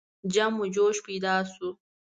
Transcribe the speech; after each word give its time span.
جم 0.33 0.53
و 0.61 0.65
جوش 0.75 0.97
پیدا 1.05 1.35
شو. 1.51 1.69